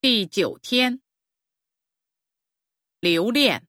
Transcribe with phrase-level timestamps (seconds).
[0.00, 1.02] 第九天，
[3.00, 3.66] 留恋、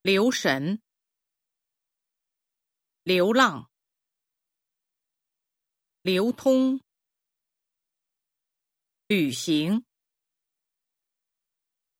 [0.00, 0.80] 留神、
[3.02, 3.70] 流浪、
[6.00, 6.80] 流通、
[9.06, 9.84] 旅行、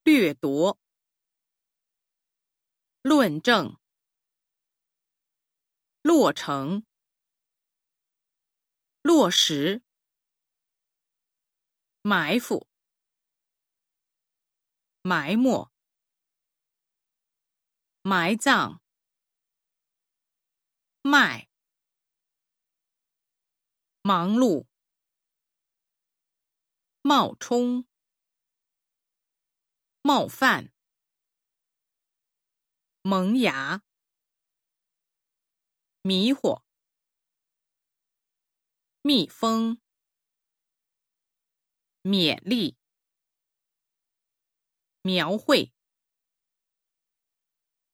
[0.03, 0.79] 掠夺、
[3.03, 3.79] 论证、
[6.01, 6.83] 落成、
[9.03, 9.83] 落实。
[12.03, 12.67] 埋伏、
[15.03, 15.71] 埋没、
[18.01, 18.81] 埋葬、
[21.03, 21.51] 卖、
[24.01, 24.67] 忙碌、
[27.03, 27.87] 冒充、
[30.01, 30.73] 冒犯、
[33.03, 33.83] 萌芽、
[36.01, 36.63] 迷惑、
[39.03, 39.90] 蜜蜂。
[42.03, 42.77] 勉励、
[45.03, 45.73] 描绘、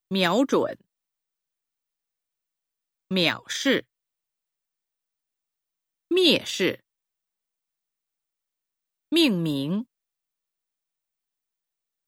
[0.09, 0.79] 瞄准、
[3.09, 3.87] 藐视、
[6.09, 6.85] 蔑视、
[9.09, 9.87] 命名、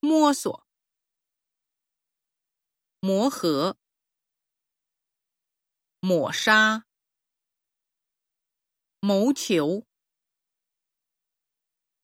[0.01, 0.67] 摸索、
[3.01, 3.77] 磨合、
[6.01, 6.85] 抹杀、
[9.01, 9.88] 谋求。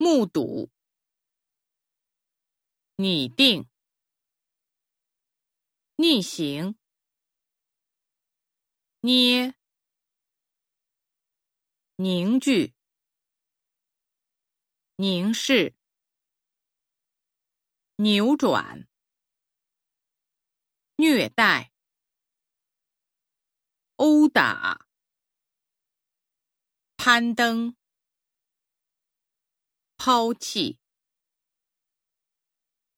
[0.05, 0.71] 目睹、
[2.97, 3.67] 拟定、
[5.97, 6.77] 逆行、
[9.01, 9.55] 捏、
[11.97, 12.75] 凝聚、
[14.97, 15.75] 凝视、
[17.97, 18.87] 扭转、
[20.97, 21.73] 虐待、
[23.97, 24.87] 殴打、
[26.99, 27.75] 攀登。
[30.05, 30.84] 抛弃。